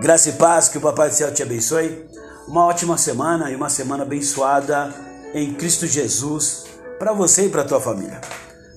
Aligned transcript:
Graça 0.00 0.28
e 0.28 0.32
paz, 0.34 0.68
que 0.68 0.78
o 0.78 0.80
Papai 0.80 1.08
do 1.08 1.14
Céu 1.16 1.34
te 1.34 1.42
abençoe. 1.42 2.08
Uma 2.46 2.64
ótima 2.64 2.96
semana 2.96 3.50
e 3.50 3.56
uma 3.56 3.68
semana 3.68 4.04
abençoada 4.04 4.94
em 5.34 5.52
Cristo 5.54 5.88
Jesus 5.88 6.66
para 7.00 7.12
você 7.12 7.46
e 7.46 7.48
para 7.48 7.64
tua 7.64 7.80
família. 7.80 8.20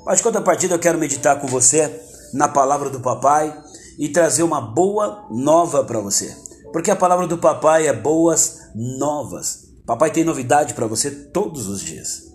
Mas 0.04 0.18
de 0.18 0.24
contrapartida 0.24 0.74
eu 0.74 0.80
quero 0.80 0.98
meditar 0.98 1.40
com 1.40 1.46
você 1.46 2.02
na 2.34 2.48
palavra 2.48 2.90
do 2.90 3.00
Papai 3.00 3.56
e 4.00 4.10
trazer 4.10 4.42
uma 4.42 4.60
boa 4.60 5.28
nova 5.30 5.84
para 5.84 6.00
você. 6.00 6.36
Porque 6.74 6.90
a 6.90 6.96
palavra 6.96 7.28
do 7.28 7.38
Papai 7.38 7.86
é 7.86 7.94
boas 7.94 8.72
novas. 8.74 9.70
Papai 9.86 10.10
tem 10.10 10.24
novidade 10.24 10.74
para 10.74 10.88
você 10.88 11.12
todos 11.12 11.68
os 11.68 11.82
dias. 11.82 12.32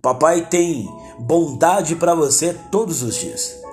Papai 0.00 0.48
tem 0.48 0.88
bondade 1.18 1.96
para 1.96 2.14
você 2.14 2.54
todos 2.70 3.02
os 3.02 3.14
dias. 3.14 3.67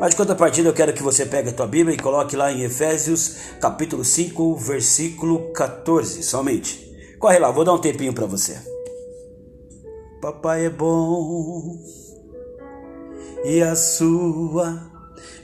Mas 0.00 0.10
de 0.10 0.16
contrapartida 0.16 0.66
eu 0.66 0.72
quero 0.72 0.94
que 0.94 1.02
você 1.02 1.26
pegue 1.26 1.50
a 1.50 1.52
tua 1.52 1.66
Bíblia 1.66 1.94
e 1.94 2.00
coloque 2.00 2.34
lá 2.34 2.50
em 2.50 2.62
Efésios 2.62 3.36
capítulo 3.60 4.02
5, 4.02 4.56
versículo 4.56 5.52
14, 5.52 6.22
somente. 6.22 6.90
Corre 7.18 7.38
lá, 7.38 7.50
vou 7.50 7.64
dar 7.64 7.74
um 7.74 7.78
tempinho 7.78 8.14
para 8.14 8.24
você. 8.24 8.58
Papai 10.22 10.64
é 10.64 10.70
bom 10.70 11.78
e 13.44 13.60
a 13.62 13.76
sua 13.76 14.90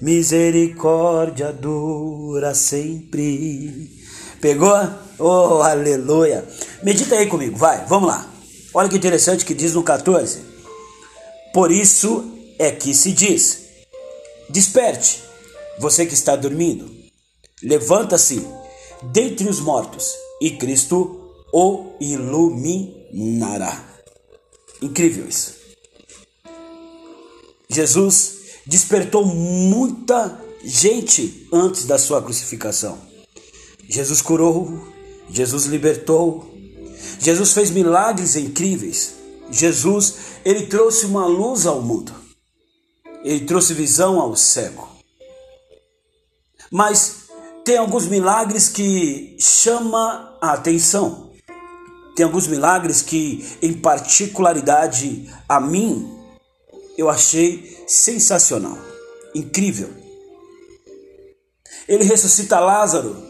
misericórdia 0.01 1.53
dura 1.53 2.55
sempre. 2.55 3.91
Pegou? 4.41 4.75
Oh, 5.19 5.61
aleluia. 5.63 6.47
Medita 6.83 7.17
aí 7.17 7.27
comigo, 7.27 7.59
vai, 7.59 7.85
vamos 7.87 8.09
lá. 8.09 8.27
Olha 8.73 8.89
que 8.89 8.97
interessante 8.97 9.45
que 9.45 9.53
diz 9.55 9.75
no 9.75 9.83
14. 9.83 10.41
Por 11.53 11.71
isso 11.71 12.25
é 12.59 12.71
que 12.71 12.95
se 12.95 13.13
diz: 13.13 13.66
Desperte, 14.49 15.23
você 15.79 16.07
que 16.07 16.15
está 16.15 16.37
dormindo. 16.37 16.91
Levanta-se 17.63 18.47
dentre 19.13 19.49
os 19.49 19.61
mortos 19.61 20.13
e 20.41 20.51
Cristo 20.53 21.31
o 21.53 21.93
iluminará. 22.01 23.85
Incrível 24.83 25.29
isso. 25.29 25.55
Jesus 27.69 28.37
despertou 28.67 29.25
muita 29.25 30.41
gente 30.65 31.49
antes 31.53 31.85
da 31.85 31.99
sua 31.99 32.23
crucificação. 32.23 32.99
Jesus 33.89 34.21
curou, 34.21 34.87
Jesus 35.31 35.67
libertou, 35.67 36.51
Jesus 37.19 37.53
fez 37.53 37.71
milagres 37.71 38.37
incríveis. 38.37 39.15
Jesus, 39.51 40.15
ele 40.45 40.67
trouxe 40.67 41.07
uma 41.07 41.27
luz 41.27 41.67
ao 41.67 41.81
mundo. 41.81 42.13
Ele 43.27 43.45
trouxe 43.45 43.75
visão 43.75 44.21
ao 44.21 44.37
cego. 44.37 44.89
Mas 46.71 47.25
tem 47.65 47.77
alguns 47.77 48.07
milagres 48.07 48.69
que 48.69 49.37
chama 49.41 50.39
a 50.41 50.53
atenção. 50.53 51.33
Tem 52.15 52.25
alguns 52.25 52.47
milagres 52.47 53.03
que, 53.03 53.45
em 53.61 53.73
particularidade 53.73 55.29
a 55.49 55.59
mim, 55.59 56.09
eu 56.97 57.11
achei 57.11 57.85
sensacional, 57.89 58.79
incrível. 59.35 59.93
Ele 61.89 62.05
ressuscita 62.05 62.61
Lázaro 62.61 63.27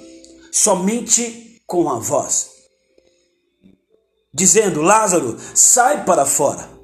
somente 0.53 1.63
com 1.67 1.89
a 1.89 1.99
voz, 1.99 2.51
dizendo: 4.33 4.83
Lázaro, 4.83 5.39
sai 5.55 6.05
para 6.05 6.27
fora. 6.27 6.76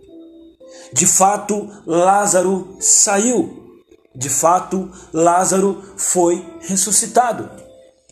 De 0.93 1.07
fato, 1.07 1.71
Lázaro 1.87 2.77
saiu. 2.79 3.81
De 4.15 4.29
fato, 4.29 4.91
Lázaro 5.12 5.83
foi 5.97 6.47
ressuscitado. 6.61 7.49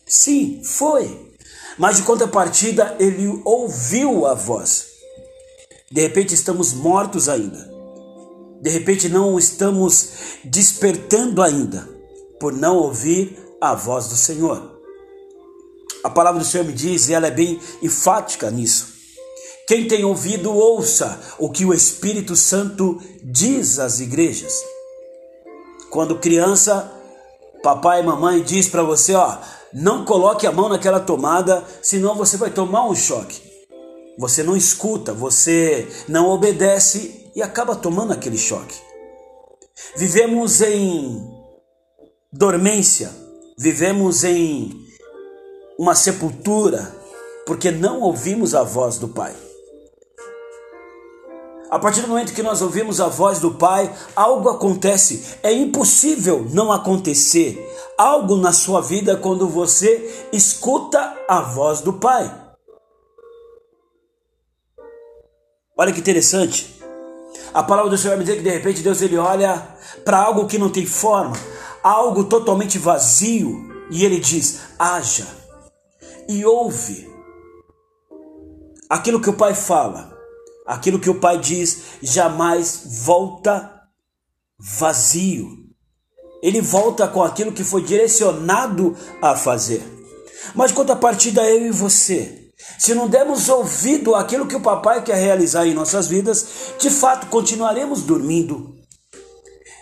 Sim, 0.05 0.61
foi. 0.63 1.35
Mas 1.77 1.97
de 1.97 2.03
contrapartida, 2.03 2.95
ele 2.99 3.41
ouviu 3.45 4.25
a 4.25 4.33
voz. 4.33 4.87
De 5.91 6.01
repente, 6.01 6.33
estamos 6.33 6.73
mortos 6.73 7.29
ainda. 7.29 7.69
De 8.61 8.69
repente, 8.69 9.09
não 9.09 9.37
estamos 9.37 10.09
despertando 10.43 11.41
ainda, 11.41 11.87
por 12.39 12.53
não 12.53 12.77
ouvir 12.77 13.37
a 13.59 13.75
voz 13.75 14.07
do 14.07 14.15
Senhor. 14.15 14.79
A 16.03 16.09
palavra 16.09 16.39
do 16.39 16.45
Senhor 16.45 16.65
me 16.65 16.73
diz, 16.73 17.09
e 17.09 17.13
ela 17.13 17.27
é 17.27 17.31
bem 17.31 17.59
enfática 17.81 18.49
nisso. 18.49 18.90
Quem 19.71 19.87
tem 19.87 20.03
ouvido, 20.03 20.53
ouça 20.53 21.17
o 21.39 21.49
que 21.49 21.63
o 21.63 21.73
Espírito 21.73 22.35
Santo 22.35 23.01
diz 23.23 23.79
às 23.79 24.01
igrejas. 24.01 24.51
Quando 25.89 26.19
criança, 26.19 26.91
papai 27.63 28.01
e 28.01 28.03
mamãe 28.03 28.43
diz 28.43 28.67
para 28.67 28.83
você, 28.83 29.15
ó, 29.15 29.37
não 29.73 30.03
coloque 30.03 30.45
a 30.45 30.51
mão 30.51 30.67
naquela 30.67 30.99
tomada, 30.99 31.63
senão 31.81 32.15
você 32.15 32.35
vai 32.35 32.49
tomar 32.49 32.85
um 32.85 32.93
choque. 32.93 33.41
Você 34.19 34.43
não 34.43 34.57
escuta, 34.57 35.13
você 35.13 35.87
não 36.05 36.27
obedece 36.27 37.31
e 37.33 37.41
acaba 37.41 37.73
tomando 37.73 38.11
aquele 38.11 38.37
choque. 38.37 38.75
Vivemos 39.95 40.59
em 40.59 41.33
dormência, 42.29 43.09
vivemos 43.57 44.25
em 44.25 44.69
uma 45.79 45.95
sepultura, 45.95 46.93
porque 47.45 47.71
não 47.71 48.01
ouvimos 48.01 48.53
a 48.53 48.63
voz 48.63 48.97
do 48.97 49.07
Pai. 49.07 49.33
A 51.71 51.79
partir 51.79 52.01
do 52.01 52.09
momento 52.09 52.33
que 52.33 52.43
nós 52.43 52.61
ouvimos 52.61 52.99
a 52.99 53.07
voz 53.07 53.39
do 53.39 53.51
Pai, 53.51 53.89
algo 54.13 54.49
acontece. 54.49 55.37
É 55.41 55.53
impossível 55.53 56.45
não 56.51 56.69
acontecer 56.69 57.65
algo 57.97 58.35
na 58.35 58.51
sua 58.51 58.81
vida 58.81 59.15
quando 59.15 59.47
você 59.47 60.27
escuta 60.33 61.17
a 61.29 61.39
voz 61.39 61.79
do 61.79 61.93
Pai. 61.93 62.29
Olha 65.77 65.93
que 65.93 66.01
interessante. 66.01 66.77
A 67.53 67.63
palavra 67.63 67.89
do 67.89 67.97
Senhor 67.97 68.17
vai 68.17 68.19
me 68.19 68.25
dizer 68.25 68.37
que 68.39 68.43
de 68.43 68.51
repente 68.51 68.81
Deus 68.81 69.01
ele 69.01 69.17
olha 69.17 69.65
para 70.03 70.19
algo 70.19 70.47
que 70.47 70.57
não 70.57 70.69
tem 70.69 70.85
forma, 70.85 71.37
algo 71.81 72.25
totalmente 72.25 72.77
vazio, 72.77 73.87
e 73.89 74.03
ele 74.03 74.19
diz: 74.19 74.59
haja 74.77 75.25
e 76.27 76.45
ouve 76.45 77.09
aquilo 78.89 79.21
que 79.21 79.29
o 79.29 79.37
Pai 79.37 79.55
fala. 79.55 80.10
Aquilo 80.71 80.99
que 80.99 81.09
o 81.09 81.19
Pai 81.19 81.37
diz 81.37 81.79
jamais 82.01 83.03
volta 83.03 83.69
vazio. 84.57 85.49
Ele 86.41 86.61
volta 86.61 87.09
com 87.09 87.21
aquilo 87.21 87.51
que 87.51 87.61
foi 87.61 87.83
direcionado 87.83 88.95
a 89.21 89.35
fazer. 89.35 89.83
Mas 90.55 90.71
contrapartida 90.71 91.43
eu 91.43 91.67
e 91.67 91.71
você, 91.71 92.53
se 92.79 92.93
não 92.93 93.09
dermos 93.09 93.49
ouvido 93.49 94.15
àquilo 94.15 94.47
que 94.47 94.55
o 94.55 94.61
papai 94.61 95.03
quer 95.03 95.17
realizar 95.17 95.67
em 95.67 95.73
nossas 95.73 96.07
vidas, 96.07 96.45
de 96.79 96.89
fato 96.89 97.27
continuaremos 97.27 98.03
dormindo. 98.03 98.73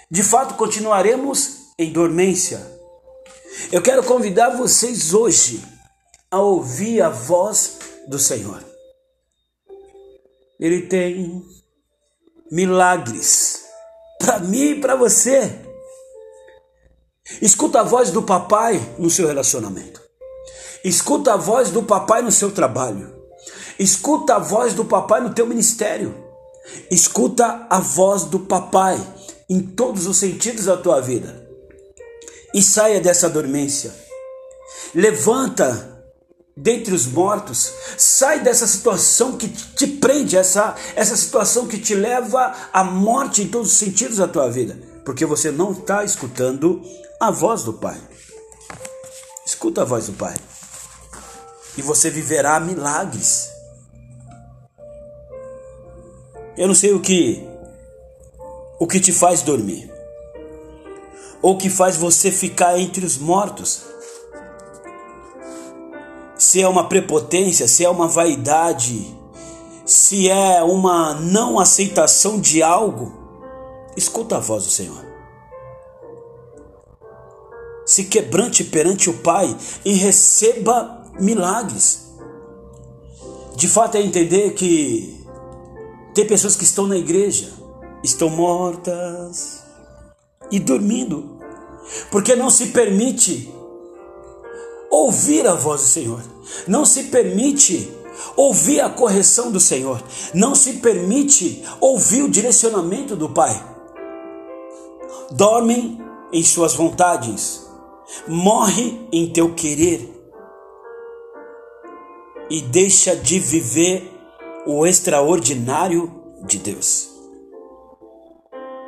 De 0.10 0.24
fato 0.24 0.56
continuaremos 0.56 1.52
em 1.78 1.94
dormência. 1.94 2.66
Eu 3.72 3.84
quero 3.84 4.04
convidar 4.04 4.58
vocês 4.58 5.14
hoje 5.14 5.64
a 6.32 6.40
ouvir 6.40 7.00
a 7.00 7.10
voz 7.10 7.78
do 8.08 8.18
Senhor. 8.18 8.69
Ele 10.60 10.82
tem 10.82 11.42
milagres 12.52 13.64
para 14.20 14.40
mim 14.40 14.72
e 14.72 14.82
para 14.82 14.96
você. 14.96 15.50
Escuta 17.42 17.82
a 17.82 17.84
voz 17.84 18.12
do 18.12 18.24
papai 18.24 18.96
no 18.98 19.10
seu 19.10 19.28
relacionamento. 19.28 20.02
Escuta 20.84 21.34
a 21.34 21.38
voz 21.38 21.70
do 21.70 21.84
papai 21.84 22.22
no 22.22 22.32
seu 22.32 22.52
trabalho. 22.52 23.16
Escuta 23.78 24.36
a 24.36 24.40
voz 24.40 24.74
do 24.74 24.84
papai 24.84 25.22
no 25.22 25.34
teu 25.34 25.46
ministério. 25.46 26.26
Escuta 26.92 27.66
a 27.70 27.80
voz 27.80 28.26
do 28.26 28.42
papai 28.42 29.00
em 29.50 29.62
todos 29.62 30.06
os 30.08 30.18
sentidos 30.18 30.66
da 30.66 30.76
tua 30.76 31.00
vida. 31.00 31.48
E 32.54 32.62
saia 32.62 33.00
dessa 33.00 33.30
dormência. 33.30 33.94
Levanta 34.94 35.89
dentre 36.60 36.94
os 36.94 37.06
mortos. 37.06 37.72
Sai 37.98 38.42
dessa 38.42 38.68
situação 38.68 39.38
que 39.38 39.48
te 39.48 39.88
prende, 39.88 40.38
essa, 40.38 40.76
essa 40.96 41.16
situação 41.16 41.68
que 41.68 41.80
te 41.80 41.96
leva 41.96 42.54
à 42.72 42.84
morte 42.84 43.42
em 43.42 43.48
todos 43.48 43.72
os 43.72 43.78
sentidos 43.78 44.18
da 44.18 44.28
tua 44.28 44.50
vida, 44.50 44.78
porque 45.06 45.26
você 45.26 45.52
não 45.52 45.72
está 45.72 46.04
escutando 46.04 46.82
a 47.20 47.32
voz 47.32 47.64
do 47.64 47.74
Pai. 47.74 48.00
Escuta 49.46 49.82
a 49.82 49.86
voz 49.86 50.08
do 50.08 50.14
Pai 50.14 50.36
e 51.78 51.82
você 51.82 52.10
viverá 52.10 52.60
milagres. 52.60 53.50
Eu 56.58 56.68
não 56.68 56.76
sei 56.76 56.94
o 56.94 57.00
que 57.00 57.48
o 58.80 58.88
que 58.88 59.00
te 59.00 59.12
faz 59.12 59.42
dormir 59.42 59.92
ou 61.42 61.58
que 61.58 61.70
faz 61.70 61.98
você 61.98 62.32
ficar 62.32 62.78
entre 62.78 63.06
os 63.06 63.18
mortos 63.18 63.89
se 66.40 66.62
é 66.62 66.68
uma 66.68 66.90
prepotência, 66.90 67.68
se 67.68 67.86
é 67.86 67.90
uma 67.90 68.08
vaidade, 68.08 69.16
se 69.86 70.28
é 70.30 70.64
uma 70.64 71.14
não 71.14 71.60
aceitação 71.60 72.40
de 72.40 72.64
algo, 72.64 73.14
escuta 73.96 74.38
a 74.38 74.40
voz 74.40 74.64
do 74.64 74.72
Senhor. 74.72 75.10
se 77.90 78.04
quebrante 78.04 78.64
perante 78.64 79.10
o 79.10 79.18
Pai 79.18 79.58
e 79.84 79.94
receba 79.94 81.04
milagres. 81.20 82.12
De 83.56 83.68
fato 83.68 83.96
é 83.96 84.02
entender 84.02 84.54
que 84.54 85.26
tem 86.14 86.24
pessoas 86.28 86.56
que 86.56 86.64
estão 86.64 86.86
na 86.86 86.96
igreja, 86.96 87.52
estão 88.04 88.30
mortas 88.30 89.64
e 90.52 90.60
dormindo, 90.60 91.40
porque 92.12 92.36
não 92.36 92.52
se 92.52 92.68
permite 92.68 93.52
ouvir 94.90 95.48
a 95.48 95.54
voz 95.54 95.82
do 95.82 95.88
Senhor, 95.88 96.22
não 96.68 96.86
se 96.86 97.04
permite 97.04 97.92
ouvir 98.36 98.82
a 98.82 98.90
correção 98.90 99.52
do 99.52 99.60
Senhor, 99.60 100.02
não 100.34 100.56
se 100.56 100.74
permite 100.74 101.64
ouvir 101.80 102.24
o 102.24 102.30
direcionamento 102.30 103.16
do 103.16 103.30
Pai. 103.30 103.54
Dormem 105.32 106.00
em 106.32 106.44
suas 106.44 106.74
vontades, 106.74 107.66
morre 108.28 109.08
em 109.12 109.32
teu 109.32 109.54
querer. 109.54 110.16
E 112.50 112.62
deixa 112.62 113.16
de 113.16 113.40
viver 113.40 114.12
o 114.66 114.86
extraordinário 114.88 116.12
de 116.46 116.58
Deus. 116.58 117.10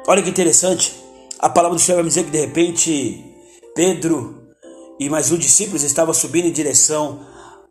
Olha 0.08 0.24
que 0.24 0.30
interessante, 0.30 0.96
a 1.38 1.48
palavra 1.48 1.78
do 1.78 1.82
Senhor 1.82 1.98
vai 1.98 2.08
dizer 2.08 2.26
que 2.26 2.32
de 2.32 2.40
repente 2.40 3.36
Pedro 3.76 4.41
e 5.02 5.10
mais 5.10 5.32
um 5.32 5.36
discípulo 5.36 5.78
estava 5.78 6.14
subindo 6.14 6.46
em 6.46 6.52
direção 6.52 7.22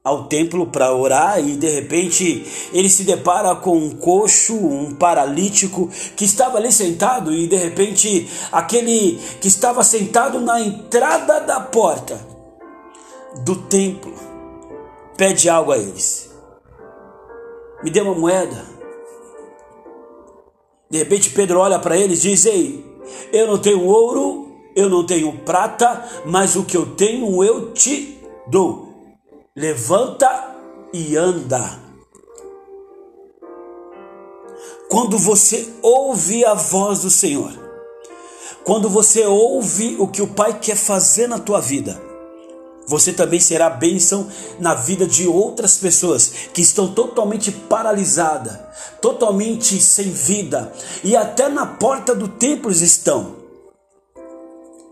ao 0.03 0.25
templo 0.25 0.67
para 0.67 0.93
orar 0.93 1.39
e 1.39 1.55
de 1.55 1.69
repente 1.69 2.45
ele 2.73 2.91
se 2.91 3.05
depara 3.05 3.55
com 3.55 3.79
um 3.79 3.91
coxo, 3.91 4.57
um 4.57 4.97
paralítico 4.97 5.89
que 6.17 6.25
estava 6.25 6.59
ali 6.59 6.73
sentado 6.73 7.33
e 7.33 7.47
de 7.47 7.55
repente 7.55 8.29
aquele 8.51 9.21
que 9.41 9.47
estava 9.47 9.85
sentado 9.85 10.41
na 10.41 10.61
entrada 10.61 11.39
da 11.39 11.61
porta 11.61 12.21
do 13.45 13.55
templo 13.55 14.13
pede 15.17 15.49
algo 15.49 15.71
a 15.71 15.79
eles. 15.79 16.33
Me 17.85 17.93
dê 17.93 18.01
uma 18.01 18.15
moeda. 18.17 18.67
De 20.91 20.99
repente 20.99 21.31
Pedro 21.31 21.61
olha 21.61 21.79
para 21.79 21.97
eles 21.97 22.25
e 22.25 22.31
diz: 22.31 22.45
Ei, 22.45 22.85
eu 23.33 23.47
não 23.47 23.57
tenho 23.57 23.85
ouro, 23.85 24.50
eu 24.75 24.89
não 24.89 25.05
tenho 25.05 25.33
prata, 25.39 26.05
mas 26.25 26.57
o 26.57 26.65
que 26.65 26.77
eu 26.77 26.95
tenho 26.95 27.43
eu 27.45 27.73
te 27.73 28.19
dou 28.47 28.91
levanta 29.55 30.57
e 30.93 31.17
anda. 31.17 31.79
Quando 34.89 35.19
você 35.19 35.69
ouve 35.83 36.45
a 36.45 36.55
voz 36.55 37.01
do 37.01 37.11
Senhor, 37.11 37.53
quando 38.65 38.89
você 38.89 39.25
ouve 39.27 39.97
o 39.99 40.09
que 40.09 40.23
o 40.23 40.29
Pai 40.29 40.59
quer 40.59 40.77
fazer 40.77 41.27
na 41.27 41.39
tua 41.39 41.61
vida, 41.61 42.01
você 42.87 43.13
também 43.13 43.39
será 43.39 43.71
bênção 43.71 44.29
na 44.59 44.75
vida 44.75 45.07
de 45.07 45.27
outras 45.29 45.77
pessoas 45.77 46.33
que 46.53 46.61
estão 46.61 46.93
totalmente 46.93 47.53
paralisadas, 47.53 48.59
totalmente 49.01 49.81
sem 49.81 50.11
vida 50.11 50.73
e 51.05 51.15
até 51.15 51.49
na 51.49 51.67
porta 51.67 52.15
do 52.15 52.27
templo 52.27 52.71
estão 52.71 53.40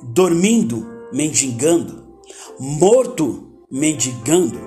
dormindo, 0.02 0.86
mendigando, 1.12 2.04
morto 2.58 3.62
mendigando. 3.70 4.58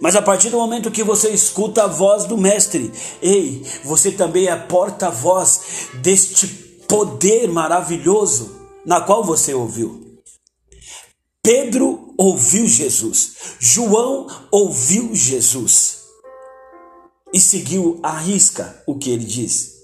Mas 0.00 0.16
a 0.16 0.22
partir 0.22 0.50
do 0.50 0.58
momento 0.58 0.90
que 0.90 1.02
você 1.02 1.30
escuta 1.30 1.84
a 1.84 1.86
voz 1.86 2.24
do 2.24 2.36
Mestre, 2.36 2.92
ei, 3.22 3.64
você 3.84 4.10
também 4.10 4.46
é 4.46 4.56
porta-voz 4.56 5.88
deste 6.02 6.46
poder 6.88 7.48
maravilhoso 7.48 8.58
na 8.84 9.00
qual 9.00 9.24
você 9.24 9.54
ouviu. 9.54 10.18
Pedro 11.42 12.14
ouviu 12.18 12.66
Jesus, 12.66 13.56
João 13.58 14.26
ouviu 14.50 15.14
Jesus 15.14 16.00
e 17.32 17.40
seguiu 17.40 17.98
à 18.02 18.18
risca 18.18 18.82
o 18.86 18.98
que 18.98 19.10
ele 19.10 19.24
diz. 19.24 19.79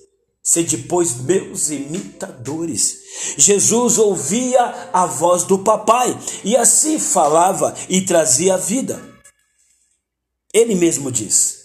Sede, 0.48 0.78
pois, 0.78 1.16
meus 1.16 1.70
imitadores. 1.70 2.98
Jesus 3.36 3.98
ouvia 3.98 4.90
a 4.92 5.04
voz 5.04 5.42
do 5.42 5.58
papai 5.58 6.16
e 6.44 6.56
assim 6.56 7.00
falava 7.00 7.74
e 7.88 8.02
trazia 8.02 8.56
vida. 8.56 9.02
Ele 10.54 10.76
mesmo 10.76 11.10
diz 11.10 11.56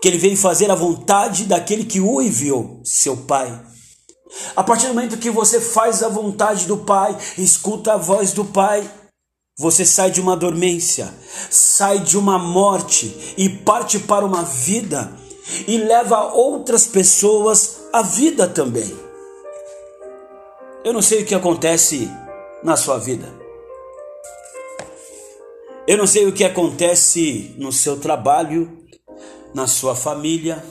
que 0.00 0.06
ele 0.06 0.18
veio 0.18 0.36
fazer 0.36 0.70
a 0.70 0.76
vontade 0.76 1.46
daquele 1.46 1.84
que 1.84 1.98
o 1.98 2.22
enviou, 2.22 2.80
seu 2.84 3.16
pai. 3.16 3.66
A 4.54 4.62
partir 4.62 4.86
do 4.86 4.94
momento 4.94 5.18
que 5.18 5.30
você 5.30 5.60
faz 5.60 6.04
a 6.04 6.08
vontade 6.08 6.66
do 6.66 6.76
pai, 6.84 7.18
escuta 7.36 7.94
a 7.94 7.96
voz 7.96 8.32
do 8.32 8.44
pai, 8.44 8.88
você 9.58 9.84
sai 9.84 10.12
de 10.12 10.20
uma 10.20 10.36
dormência, 10.36 11.12
sai 11.50 11.98
de 11.98 12.16
uma 12.16 12.38
morte 12.38 13.34
e 13.36 13.48
parte 13.48 13.98
para 13.98 14.24
uma 14.24 14.44
vida 14.44 15.23
e 15.66 15.76
leva 15.78 16.32
outras 16.32 16.86
pessoas 16.86 17.80
à 17.92 18.02
vida 18.02 18.48
também. 18.48 18.94
Eu 20.84 20.92
não 20.92 21.02
sei 21.02 21.22
o 21.22 21.26
que 21.26 21.34
acontece 21.34 22.10
na 22.62 22.76
sua 22.76 22.98
vida. 22.98 23.32
Eu 25.86 25.98
não 25.98 26.06
sei 26.06 26.26
o 26.26 26.32
que 26.32 26.44
acontece 26.44 27.54
no 27.58 27.70
seu 27.70 27.98
trabalho, 27.98 28.70
na 29.54 29.66
sua 29.66 29.94
família, 29.94 30.64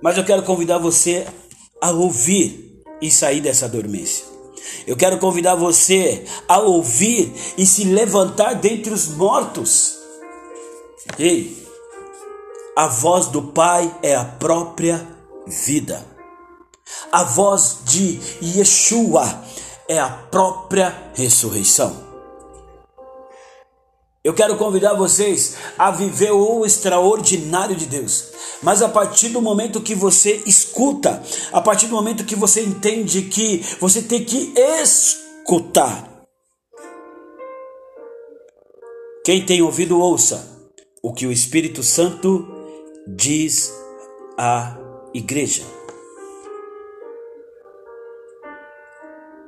mas 0.00 0.16
eu 0.16 0.24
quero 0.24 0.42
convidar 0.44 0.78
você 0.78 1.26
a 1.80 1.90
ouvir 1.90 2.82
e 3.00 3.10
sair 3.10 3.40
dessa 3.40 3.68
dormência. 3.68 4.24
Eu 4.86 4.96
quero 4.96 5.18
convidar 5.18 5.54
você 5.54 6.24
a 6.46 6.60
ouvir 6.60 7.32
e 7.56 7.66
se 7.66 7.84
levantar 7.84 8.54
dentre 8.54 8.92
os 8.92 9.08
mortos. 9.08 9.98
Ei, 11.18 11.67
a 12.78 12.86
voz 12.86 13.26
do 13.26 13.42
Pai 13.42 13.92
é 14.04 14.14
a 14.14 14.24
própria 14.24 15.04
vida. 15.48 16.06
A 17.10 17.24
voz 17.24 17.78
de 17.84 18.20
Yeshua 18.40 19.24
é 19.88 19.98
a 19.98 20.08
própria 20.08 21.10
ressurreição. 21.12 22.06
Eu 24.22 24.32
quero 24.32 24.56
convidar 24.56 24.94
vocês 24.94 25.56
a 25.76 25.90
viver 25.90 26.30
o 26.30 26.64
extraordinário 26.64 27.74
de 27.74 27.84
Deus. 27.84 28.26
Mas 28.62 28.80
a 28.80 28.88
partir 28.88 29.30
do 29.30 29.42
momento 29.42 29.80
que 29.80 29.96
você 29.96 30.40
escuta, 30.46 31.20
a 31.52 31.60
partir 31.60 31.88
do 31.88 31.96
momento 31.96 32.24
que 32.24 32.36
você 32.36 32.62
entende 32.62 33.22
que 33.22 33.58
você 33.80 34.02
tem 34.02 34.24
que 34.24 34.54
escutar. 34.56 36.22
Quem 39.24 39.44
tem 39.44 39.62
ouvido, 39.62 40.00
ouça 40.00 40.56
o 41.02 41.12
que 41.12 41.26
o 41.26 41.32
Espírito 41.32 41.82
Santo 41.82 42.57
diz 43.16 43.72
a 44.36 44.76
igreja. 45.14 45.62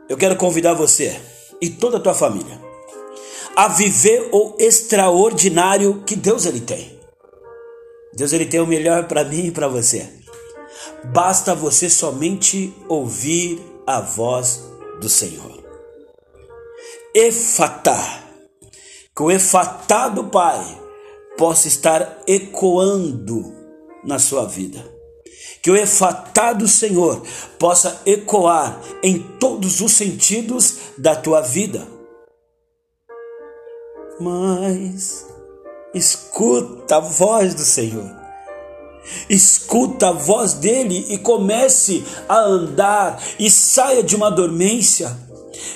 Eu 0.09 0.17
quero 0.17 0.35
convidar 0.37 0.73
você 0.73 1.21
e 1.61 1.69
toda 1.69 1.99
a 1.99 2.01
tua 2.01 2.15
família 2.15 2.59
a 3.55 3.69
viver 3.69 4.31
o 4.33 4.57
extraordinário 4.59 6.03
que 6.07 6.17
Deus 6.17 6.47
ele 6.47 6.61
tem. 6.61 6.99
Deus 8.15 8.33
ele 8.33 8.47
tem 8.47 8.61
o 8.61 8.67
melhor 8.67 9.07
para 9.07 9.25
mim 9.25 9.47
e 9.47 9.51
para 9.51 9.69
você. 9.69 10.09
Basta 11.13 11.55
você 11.55 11.91
somente 11.91 12.75
ouvir 12.89 13.61
a 13.87 14.01
voz 14.01 14.65
do 15.01 15.09
Senhor. 15.09 15.63
Efatá, 17.15 18.25
que 19.15 19.23
o 19.23 19.31
efatá 19.31 20.09
do 20.09 20.25
Pai 20.25 20.81
possa 21.41 21.69
estar 21.69 22.19
ecoando 22.27 23.51
na 24.05 24.19
sua 24.19 24.45
vida. 24.45 24.85
Que 25.63 25.71
o 25.71 25.77
efatá 25.77 26.53
do 26.53 26.69
Senhor 26.69 27.23
possa 27.59 28.03
ecoar 28.05 28.79
em 29.03 29.19
todos 29.39 29.81
os 29.81 29.93
sentidos 29.93 30.77
da 30.99 31.17
tua 31.17 31.41
vida. 31.41 31.89
Mas 34.21 35.27
escuta 35.95 36.97
a 36.97 37.01
voz 37.01 37.55
do 37.55 37.65
Senhor. 37.65 38.15
Escuta 39.31 40.11
a 40.11 40.13
voz 40.13 40.53
dele 40.53 41.07
e 41.09 41.17
comece 41.17 42.05
a 42.29 42.39
andar 42.39 43.19
e 43.39 43.51
saia 43.51 44.03
de 44.03 44.15
uma 44.15 44.31
dormência. 44.31 45.17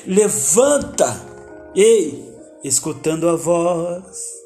Levanta, 0.06 1.18
ei, 1.74 2.22
escutando 2.62 3.30
a 3.30 3.36
voz 3.36 4.43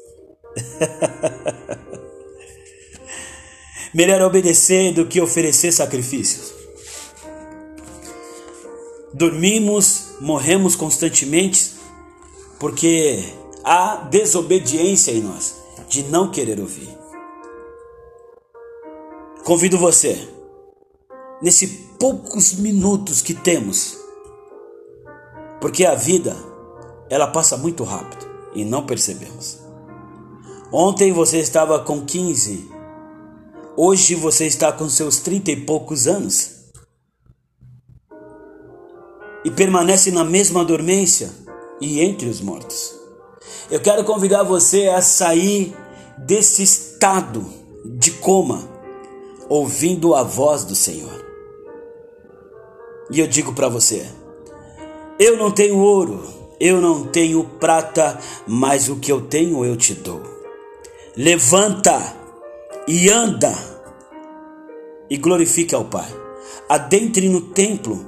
Melhor 3.93 4.21
obedecer 4.21 4.93
do 4.93 5.05
que 5.05 5.19
oferecer 5.19 5.71
sacrifícios. 5.71 6.53
Dormimos, 9.13 10.15
morremos 10.19 10.75
constantemente 10.75 11.73
porque 12.59 13.23
há 13.63 14.07
desobediência 14.09 15.11
em 15.11 15.21
nós 15.21 15.55
de 15.87 16.03
não 16.03 16.29
querer 16.29 16.59
ouvir. 16.59 16.89
Convido 19.43 19.77
você, 19.77 20.27
nesse 21.41 21.67
poucos 21.99 22.53
minutos 22.53 23.21
que 23.21 23.33
temos, 23.33 23.97
Porque 25.59 25.85
a 25.85 25.93
vida, 25.93 26.35
ela 27.09 27.27
passa 27.27 27.57
muito 27.57 27.83
rápido 27.83 28.25
e 28.53 28.63
não 28.63 28.85
percebemos. 28.85 29.59
Ontem 30.71 31.11
você 31.11 31.39
estava 31.39 31.79
com 31.79 32.05
15, 32.05 32.69
hoje 33.75 34.13
você 34.13 34.45
está 34.45 34.71
com 34.71 34.87
seus 34.87 35.17
30 35.17 35.49
e 35.49 35.65
poucos 35.65 36.07
anos 36.07 36.59
e 39.43 39.49
permanece 39.49 40.11
na 40.11 40.23
mesma 40.23 40.63
dormência 40.63 41.31
e 41.81 42.01
entre 42.01 42.29
os 42.29 42.39
mortos. 42.39 42.93
Eu 43.71 43.79
quero 43.79 44.03
convidar 44.03 44.43
você 44.43 44.89
a 44.89 45.01
sair 45.01 45.75
desse 46.19 46.61
estado 46.61 47.43
de 47.83 48.11
coma, 48.11 48.61
ouvindo 49.49 50.13
a 50.13 50.21
voz 50.21 50.63
do 50.63 50.75
Senhor. 50.75 51.25
E 53.09 53.19
eu 53.19 53.25
digo 53.25 53.53
para 53.53 53.69
você: 53.69 54.05
eu 55.17 55.35
não 55.35 55.49
tenho 55.49 55.79
ouro, 55.79 56.23
eu 56.59 56.79
não 56.79 57.07
tenho 57.07 57.43
prata, 57.59 58.19
mas 58.45 58.87
o 58.87 58.97
que 58.97 59.11
eu 59.11 59.21
tenho 59.21 59.65
eu 59.65 59.75
te 59.75 59.95
dou. 59.95 60.38
Levanta 61.21 62.15
e 62.87 63.09
anda 63.09 63.53
e 65.09 65.17
glorifique 65.17 65.75
ao 65.75 65.83
Pai. 65.83 66.07
Adentre 66.69 67.27
no 67.27 67.41
templo 67.41 68.07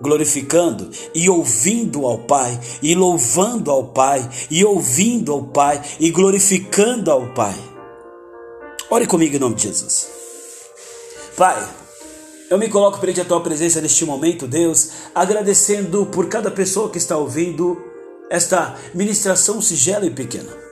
glorificando 0.00 0.88
e 1.12 1.28
ouvindo 1.28 2.06
ao 2.06 2.18
Pai, 2.18 2.56
e 2.80 2.94
louvando 2.94 3.72
ao 3.72 3.88
Pai, 3.88 4.30
e 4.48 4.64
ouvindo 4.64 5.32
ao 5.32 5.46
Pai, 5.48 5.82
e 5.98 6.12
glorificando 6.12 7.10
ao 7.10 7.34
Pai. 7.34 7.56
Ore 8.88 9.08
comigo 9.08 9.34
em 9.34 9.40
nome 9.40 9.56
de 9.56 9.64
Jesus. 9.64 10.08
Pai, 11.36 11.68
eu 12.48 12.56
me 12.56 12.68
coloco 12.68 13.00
perante 13.00 13.20
a 13.20 13.24
tua 13.24 13.40
presença 13.40 13.80
neste 13.80 14.04
momento, 14.04 14.46
Deus, 14.46 14.90
agradecendo 15.12 16.06
por 16.06 16.28
cada 16.28 16.52
pessoa 16.52 16.88
que 16.88 16.98
está 16.98 17.16
ouvindo 17.16 17.76
esta 18.30 18.76
ministração 18.94 19.60
sigela 19.60 20.06
e 20.06 20.10
pequena. 20.10 20.67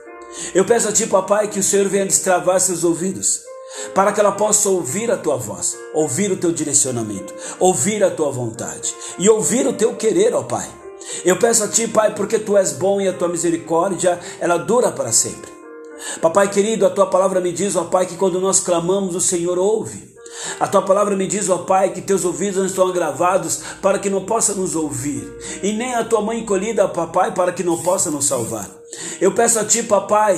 Eu 0.53 0.65
peço 0.65 0.87
a 0.87 0.91
ti, 0.91 1.07
papai, 1.07 1.47
que 1.47 1.59
o 1.59 1.63
Senhor 1.63 1.87
venha 1.87 2.05
destravar 2.05 2.59
seus 2.59 2.83
ouvidos 2.83 3.47
para 3.93 4.11
que 4.11 4.19
ela 4.19 4.31
possa 4.31 4.69
ouvir 4.69 5.11
a 5.11 5.17
tua 5.17 5.37
voz, 5.37 5.77
ouvir 5.93 6.31
o 6.31 6.37
teu 6.37 6.51
direcionamento, 6.51 7.33
ouvir 7.59 8.03
a 8.03 8.09
tua 8.09 8.31
vontade 8.31 8.93
e 9.19 9.29
ouvir 9.29 9.67
o 9.67 9.73
teu 9.73 9.95
querer, 9.95 10.33
ó 10.33 10.43
Pai. 10.43 10.67
Eu 11.23 11.37
peço 11.37 11.63
a 11.63 11.67
ti, 11.67 11.87
Pai, 11.87 12.13
porque 12.13 12.39
tu 12.39 12.57
és 12.57 12.73
bom 12.73 12.99
e 12.99 13.07
a 13.07 13.13
tua 13.13 13.27
misericórdia, 13.27 14.19
ela 14.39 14.57
dura 14.57 14.91
para 14.91 15.11
sempre. 15.11 15.51
Papai 16.21 16.49
querido, 16.49 16.85
a 16.85 16.89
tua 16.89 17.07
palavra 17.07 17.39
me 17.39 17.51
diz, 17.51 17.75
ó 17.75 17.85
Pai, 17.85 18.05
que 18.05 18.15
quando 18.15 18.39
nós 18.39 18.59
clamamos, 18.59 19.15
o 19.15 19.21
Senhor 19.21 19.57
ouve. 19.57 20.15
A 20.59 20.67
tua 20.67 20.81
palavra 20.81 21.15
me 21.15 21.27
diz, 21.27 21.49
ó 21.49 21.59
Pai, 21.59 21.91
que 21.91 22.01
teus 22.01 22.23
ouvidos 22.23 22.57
não 22.57 22.65
estão 22.65 22.87
agravados 22.87 23.61
para 23.81 23.99
que 23.99 24.09
não 24.09 24.25
possa 24.25 24.53
nos 24.53 24.75
ouvir, 24.75 25.27
e 25.63 25.73
nem 25.73 25.95
a 25.95 26.03
tua 26.03 26.21
mãe 26.21 26.39
encolhida, 26.39 26.87
papai, 26.87 27.33
para 27.33 27.51
que 27.51 27.63
não 27.63 27.81
possa 27.81 28.11
nos 28.11 28.25
salvar. 28.25 28.76
Eu 29.19 29.33
peço 29.33 29.59
a 29.59 29.65
ti, 29.65 29.83
papai, 29.83 30.37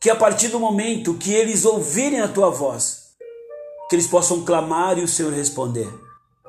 que 0.00 0.10
a 0.10 0.16
partir 0.16 0.48
do 0.48 0.60
momento 0.60 1.14
que 1.14 1.32
eles 1.32 1.64
ouvirem 1.64 2.20
a 2.20 2.28
tua 2.28 2.50
voz, 2.50 3.10
que 3.88 3.96
eles 3.96 4.06
possam 4.06 4.44
clamar 4.44 4.98
e 4.98 5.02
o 5.02 5.08
Senhor 5.08 5.32
responder 5.32 5.88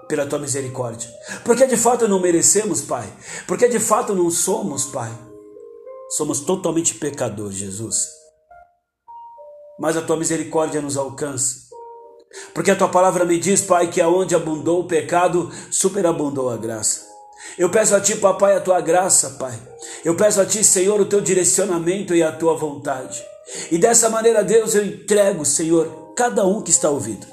pela 0.07 0.25
tua 0.25 0.39
misericórdia. 0.39 1.09
Porque 1.43 1.65
de 1.65 1.77
fato 1.77 2.07
não 2.07 2.19
merecemos, 2.19 2.81
Pai. 2.81 3.11
Porque 3.47 3.67
de 3.67 3.79
fato 3.79 4.13
não 4.13 4.29
somos, 4.29 4.85
Pai. 4.85 5.11
Somos 6.09 6.41
totalmente 6.41 6.95
pecadores, 6.95 7.57
Jesus. 7.57 8.09
Mas 9.79 9.97
a 9.97 10.01
tua 10.01 10.17
misericórdia 10.17 10.81
nos 10.81 10.97
alcança. 10.97 11.71
Porque 12.53 12.71
a 12.71 12.75
tua 12.75 12.89
palavra 12.89 13.25
me 13.25 13.39
diz, 13.39 13.61
Pai, 13.61 13.89
que 13.89 14.01
aonde 14.01 14.35
abundou 14.35 14.81
o 14.81 14.87
pecado, 14.87 15.51
superabundou 15.69 16.49
a 16.49 16.57
graça. 16.57 17.10
Eu 17.57 17.69
peço 17.69 17.95
a 17.95 18.01
ti, 18.01 18.15
papai, 18.15 18.55
a 18.55 18.61
tua 18.61 18.79
graça, 18.81 19.31
Pai. 19.31 19.57
Eu 20.05 20.15
peço 20.15 20.39
a 20.39 20.45
ti, 20.45 20.63
Senhor, 20.63 20.99
o 20.99 21.05
teu 21.05 21.21
direcionamento 21.21 22.15
e 22.15 22.23
a 22.23 22.31
tua 22.31 22.55
vontade. 22.55 23.23
E 23.71 23.77
dessa 23.77 24.09
maneira, 24.09 24.43
Deus, 24.43 24.75
eu 24.75 24.85
entrego, 24.85 25.45
Senhor, 25.45 26.13
cada 26.15 26.45
um 26.45 26.61
que 26.61 26.71
está 26.71 26.89
ouvindo. 26.89 27.27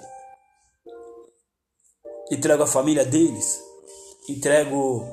Entrego 2.31 2.63
a 2.63 2.67
família 2.67 3.05
deles, 3.05 3.59
entrego 4.29 5.07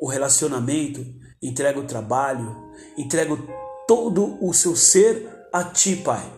o 0.00 0.08
relacionamento, 0.08 1.04
entrego 1.42 1.80
o 1.80 1.86
trabalho, 1.86 2.72
entrego 2.96 3.38
todo 3.86 4.38
o 4.44 4.52
seu 4.52 4.76
ser 4.76 5.28
a 5.52 5.64
Ti, 5.64 5.96
Pai. 5.96 6.30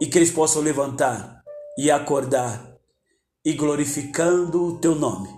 E 0.00 0.06
que 0.06 0.18
eles 0.18 0.30
possam 0.30 0.62
levantar 0.62 1.42
e 1.78 1.90
acordar 1.90 2.76
e 3.44 3.52
glorificando 3.52 4.64
o 4.64 4.78
Teu 4.78 4.94
nome, 4.94 5.28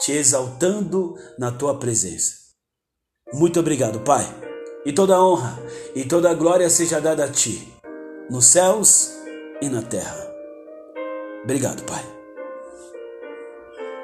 te 0.00 0.12
exaltando 0.12 1.16
na 1.38 1.52
Tua 1.52 1.78
presença. 1.78 2.34
Muito 3.32 3.60
obrigado, 3.60 4.00
Pai 4.00 4.50
e 4.84 4.92
toda 4.92 5.20
honra 5.20 5.58
e 5.94 6.04
toda 6.04 6.34
glória 6.34 6.68
seja 6.70 7.00
dada 7.00 7.24
a 7.24 7.28
ti, 7.28 7.72
nos 8.30 8.46
céus 8.46 9.12
e 9.60 9.68
na 9.68 9.82
terra. 9.82 10.30
Obrigado, 11.44 11.82
Pai. 11.84 12.19